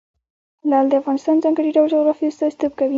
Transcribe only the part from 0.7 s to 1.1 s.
د